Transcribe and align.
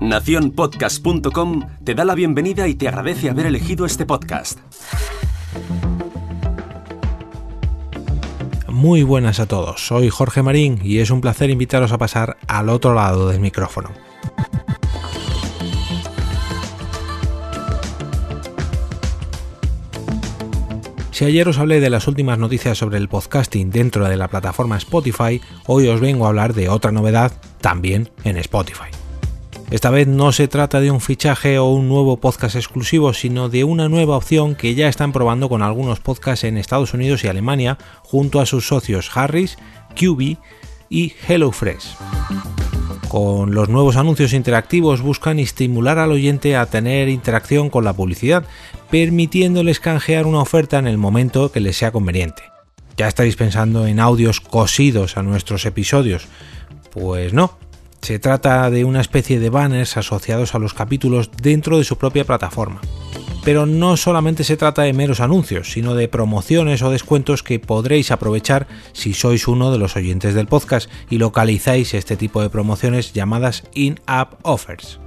Naciónpodcast.com 0.00 1.62
te 1.84 1.94
da 1.94 2.04
la 2.04 2.14
bienvenida 2.14 2.68
y 2.68 2.74
te 2.74 2.88
agradece 2.88 3.30
haber 3.30 3.46
elegido 3.46 3.86
este 3.86 4.04
podcast. 4.04 4.58
Muy 8.68 9.02
buenas 9.02 9.40
a 9.40 9.46
todos, 9.46 9.86
soy 9.86 10.10
Jorge 10.10 10.42
Marín 10.42 10.78
y 10.82 10.98
es 10.98 11.10
un 11.10 11.20
placer 11.20 11.48
invitaros 11.48 11.92
a 11.92 11.98
pasar 11.98 12.36
al 12.48 12.68
otro 12.68 12.92
lado 12.92 13.28
del 13.28 13.40
micrófono. 13.40 13.90
Si 21.14 21.24
ayer 21.24 21.48
os 21.48 21.58
hablé 21.58 21.78
de 21.78 21.90
las 21.90 22.08
últimas 22.08 22.40
noticias 22.40 22.76
sobre 22.76 22.98
el 22.98 23.08
podcasting 23.08 23.70
dentro 23.70 24.08
de 24.08 24.16
la 24.16 24.26
plataforma 24.26 24.76
Spotify, 24.78 25.40
hoy 25.64 25.86
os 25.86 26.00
vengo 26.00 26.24
a 26.24 26.30
hablar 26.30 26.54
de 26.54 26.68
otra 26.68 26.90
novedad 26.90 27.30
también 27.60 28.10
en 28.24 28.36
Spotify. 28.38 28.88
Esta 29.70 29.90
vez 29.90 30.08
no 30.08 30.32
se 30.32 30.48
trata 30.48 30.80
de 30.80 30.90
un 30.90 31.00
fichaje 31.00 31.60
o 31.60 31.66
un 31.66 31.88
nuevo 31.88 32.16
podcast 32.16 32.56
exclusivo, 32.56 33.12
sino 33.14 33.48
de 33.48 33.62
una 33.62 33.88
nueva 33.88 34.16
opción 34.16 34.56
que 34.56 34.74
ya 34.74 34.88
están 34.88 35.12
probando 35.12 35.48
con 35.48 35.62
algunos 35.62 36.00
podcasts 36.00 36.42
en 36.42 36.56
Estados 36.56 36.94
Unidos 36.94 37.22
y 37.22 37.28
Alemania, 37.28 37.78
junto 38.02 38.40
a 38.40 38.46
sus 38.46 38.66
socios 38.66 39.16
Harris, 39.16 39.56
QB 39.94 40.36
y 40.88 41.12
HelloFresh. 41.28 41.94
Con 43.14 43.54
los 43.54 43.68
nuevos 43.68 43.94
anuncios 43.94 44.32
interactivos 44.32 45.00
buscan 45.00 45.38
estimular 45.38 46.00
al 46.00 46.10
oyente 46.10 46.56
a 46.56 46.66
tener 46.66 47.08
interacción 47.08 47.70
con 47.70 47.84
la 47.84 47.92
publicidad, 47.92 48.44
permitiéndoles 48.90 49.78
canjear 49.78 50.26
una 50.26 50.40
oferta 50.40 50.80
en 50.80 50.88
el 50.88 50.98
momento 50.98 51.52
que 51.52 51.60
les 51.60 51.76
sea 51.76 51.92
conveniente. 51.92 52.42
¿Ya 52.96 53.06
estáis 53.06 53.36
pensando 53.36 53.86
en 53.86 54.00
audios 54.00 54.40
cosidos 54.40 55.16
a 55.16 55.22
nuestros 55.22 55.64
episodios? 55.64 56.26
Pues 56.90 57.32
no, 57.32 57.56
se 58.02 58.18
trata 58.18 58.68
de 58.68 58.84
una 58.84 59.00
especie 59.00 59.38
de 59.38 59.48
banners 59.48 59.96
asociados 59.96 60.56
a 60.56 60.58
los 60.58 60.74
capítulos 60.74 61.30
dentro 61.40 61.78
de 61.78 61.84
su 61.84 61.96
propia 61.96 62.24
plataforma. 62.24 62.80
Pero 63.44 63.66
no 63.66 63.96
solamente 63.96 64.42
se 64.42 64.56
trata 64.56 64.82
de 64.82 64.92
meros 64.94 65.20
anuncios, 65.20 65.70
sino 65.70 65.94
de 65.94 66.08
promociones 66.08 66.82
o 66.82 66.90
descuentos 66.90 67.42
que 67.42 67.60
podréis 67.60 68.10
aprovechar 68.10 68.66
si 68.92 69.12
sois 69.12 69.46
uno 69.48 69.70
de 69.70 69.78
los 69.78 69.96
oyentes 69.96 70.34
del 70.34 70.46
podcast 70.46 70.90
y 71.10 71.18
localizáis 71.18 71.92
este 71.94 72.16
tipo 72.16 72.40
de 72.40 72.50
promociones 72.50 73.12
llamadas 73.12 73.64
in-app 73.74 74.34
offers. 74.42 74.98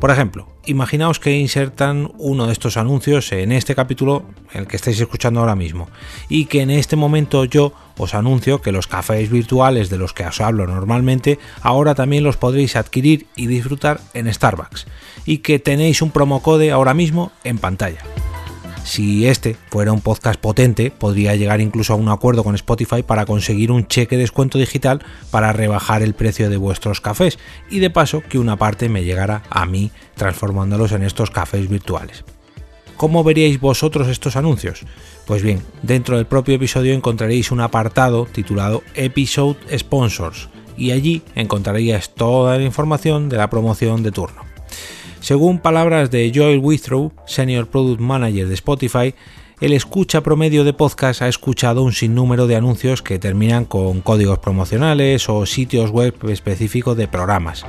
Por 0.00 0.10
ejemplo, 0.10 0.57
imaginaos 0.66 1.20
que 1.20 1.36
insertan 1.36 2.12
uno 2.18 2.46
de 2.46 2.52
estos 2.52 2.76
anuncios 2.76 3.32
en 3.32 3.52
este 3.52 3.74
capítulo, 3.74 4.24
el 4.52 4.66
que 4.66 4.76
estáis 4.76 5.00
escuchando 5.00 5.40
ahora 5.40 5.56
mismo, 5.56 5.88
y 6.28 6.46
que 6.46 6.60
en 6.60 6.70
este 6.70 6.96
momento 6.96 7.44
yo 7.44 7.72
os 7.96 8.14
anuncio 8.14 8.60
que 8.60 8.72
los 8.72 8.86
cafés 8.86 9.30
virtuales 9.30 9.90
de 9.90 9.98
los 9.98 10.12
que 10.12 10.26
os 10.26 10.40
hablo 10.40 10.66
normalmente 10.66 11.38
ahora 11.62 11.94
también 11.94 12.24
los 12.24 12.36
podréis 12.36 12.76
adquirir 12.76 13.26
y 13.34 13.46
disfrutar 13.46 14.00
en 14.14 14.32
Starbucks, 14.32 14.86
y 15.24 15.38
que 15.38 15.58
tenéis 15.58 16.02
un 16.02 16.10
promocode 16.10 16.70
ahora 16.70 16.94
mismo 16.94 17.32
en 17.44 17.58
pantalla. 17.58 18.02
Si 18.88 19.26
este 19.26 19.54
fuera 19.68 19.92
un 19.92 20.00
podcast 20.00 20.40
potente, 20.40 20.90
podría 20.90 21.36
llegar 21.36 21.60
incluso 21.60 21.92
a 21.92 21.96
un 21.96 22.08
acuerdo 22.08 22.42
con 22.42 22.54
Spotify 22.54 23.02
para 23.02 23.26
conseguir 23.26 23.70
un 23.70 23.86
cheque 23.86 24.16
de 24.16 24.22
descuento 24.22 24.56
digital 24.56 25.04
para 25.30 25.52
rebajar 25.52 26.00
el 26.00 26.14
precio 26.14 26.48
de 26.48 26.56
vuestros 26.56 27.02
cafés 27.02 27.38
y 27.68 27.80
de 27.80 27.90
paso 27.90 28.22
que 28.26 28.38
una 28.38 28.56
parte 28.56 28.88
me 28.88 29.04
llegara 29.04 29.42
a 29.50 29.66
mí 29.66 29.90
transformándolos 30.16 30.92
en 30.92 31.02
estos 31.02 31.30
cafés 31.30 31.68
virtuales. 31.68 32.24
¿Cómo 32.96 33.22
veríais 33.24 33.60
vosotros 33.60 34.08
estos 34.08 34.36
anuncios? 34.36 34.86
Pues 35.26 35.42
bien, 35.42 35.60
dentro 35.82 36.16
del 36.16 36.24
propio 36.24 36.54
episodio 36.54 36.94
encontraréis 36.94 37.50
un 37.50 37.60
apartado 37.60 38.24
titulado 38.24 38.82
Episode 38.94 39.58
Sponsors 39.78 40.48
y 40.78 40.92
allí 40.92 41.20
encontraríais 41.34 42.14
toda 42.14 42.56
la 42.56 42.64
información 42.64 43.28
de 43.28 43.36
la 43.36 43.50
promoción 43.50 44.02
de 44.02 44.12
turno. 44.12 44.47
Según 45.28 45.58
palabras 45.58 46.10
de 46.10 46.32
Joel 46.34 46.58
Withrow, 46.60 47.12
Senior 47.26 47.68
Product 47.68 48.00
Manager 48.00 48.48
de 48.48 48.54
Spotify, 48.54 49.14
el 49.60 49.74
escucha 49.74 50.22
promedio 50.22 50.64
de 50.64 50.72
podcast 50.72 51.20
ha 51.20 51.28
escuchado 51.28 51.82
un 51.82 51.92
sinnúmero 51.92 52.46
de 52.46 52.56
anuncios 52.56 53.02
que 53.02 53.18
terminan 53.18 53.66
con 53.66 54.00
códigos 54.00 54.38
promocionales 54.38 55.28
o 55.28 55.44
sitios 55.44 55.90
web 55.90 56.14
específicos 56.30 56.96
de 56.96 57.08
programas, 57.08 57.66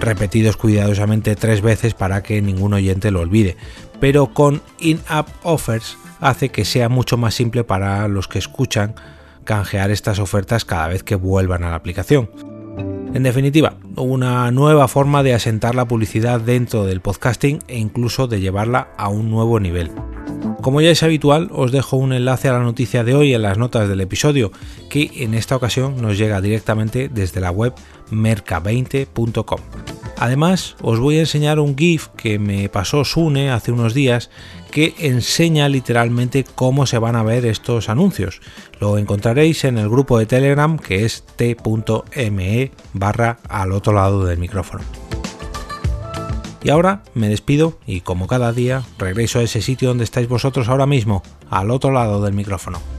repetidos 0.00 0.58
cuidadosamente 0.58 1.34
tres 1.34 1.62
veces 1.62 1.94
para 1.94 2.22
que 2.22 2.42
ningún 2.42 2.74
oyente 2.74 3.10
lo 3.10 3.20
olvide, 3.20 3.56
pero 4.00 4.34
con 4.34 4.60
in-app 4.78 5.30
offers 5.44 5.96
hace 6.20 6.50
que 6.50 6.66
sea 6.66 6.90
mucho 6.90 7.16
más 7.16 7.32
simple 7.32 7.64
para 7.64 8.06
los 8.08 8.28
que 8.28 8.38
escuchan 8.38 8.94
canjear 9.44 9.90
estas 9.90 10.18
ofertas 10.18 10.66
cada 10.66 10.88
vez 10.88 11.04
que 11.04 11.14
vuelvan 11.14 11.64
a 11.64 11.70
la 11.70 11.76
aplicación. 11.76 12.57
En 13.14 13.22
definitiva, 13.22 13.76
una 13.96 14.50
nueva 14.50 14.86
forma 14.86 15.22
de 15.22 15.34
asentar 15.34 15.74
la 15.74 15.88
publicidad 15.88 16.40
dentro 16.40 16.84
del 16.84 17.00
podcasting 17.00 17.60
e 17.66 17.78
incluso 17.78 18.26
de 18.28 18.40
llevarla 18.40 18.88
a 18.96 19.08
un 19.08 19.30
nuevo 19.30 19.58
nivel. 19.60 19.90
Como 20.60 20.80
ya 20.80 20.90
es 20.90 21.02
habitual, 21.02 21.48
os 21.52 21.72
dejo 21.72 21.96
un 21.96 22.12
enlace 22.12 22.48
a 22.48 22.52
la 22.52 22.58
noticia 22.60 23.04
de 23.04 23.14
hoy 23.14 23.32
en 23.32 23.42
las 23.42 23.58
notas 23.58 23.88
del 23.88 24.00
episodio, 24.00 24.52
que 24.90 25.10
en 25.16 25.34
esta 25.34 25.56
ocasión 25.56 26.02
nos 26.02 26.18
llega 26.18 26.40
directamente 26.40 27.08
desde 27.08 27.40
la 27.40 27.50
web 27.50 27.74
merca20.com. 28.10 29.97
Además, 30.20 30.74
os 30.82 30.98
voy 30.98 31.18
a 31.18 31.20
enseñar 31.20 31.60
un 31.60 31.76
GIF 31.76 32.08
que 32.16 32.40
me 32.40 32.68
pasó 32.68 33.04
Sune 33.04 33.50
hace 33.50 33.70
unos 33.70 33.94
días 33.94 34.30
que 34.72 34.94
enseña 34.98 35.68
literalmente 35.68 36.44
cómo 36.56 36.86
se 36.86 36.98
van 36.98 37.14
a 37.14 37.22
ver 37.22 37.46
estos 37.46 37.88
anuncios. 37.88 38.40
Lo 38.80 38.98
encontraréis 38.98 39.64
en 39.64 39.78
el 39.78 39.88
grupo 39.88 40.18
de 40.18 40.26
Telegram 40.26 40.76
que 40.76 41.04
es 41.04 41.24
t.me 41.36 42.72
al 43.48 43.72
otro 43.72 43.92
lado 43.92 44.24
del 44.24 44.38
micrófono. 44.38 44.82
Y 46.64 46.70
ahora 46.70 47.02
me 47.14 47.28
despido 47.28 47.78
y 47.86 48.00
como 48.00 48.26
cada 48.26 48.52
día 48.52 48.82
regreso 48.98 49.38
a 49.38 49.42
ese 49.42 49.62
sitio 49.62 49.88
donde 49.88 50.04
estáis 50.04 50.28
vosotros 50.28 50.68
ahora 50.68 50.86
mismo, 50.86 51.22
al 51.48 51.70
otro 51.70 51.92
lado 51.92 52.20
del 52.22 52.34
micrófono. 52.34 52.97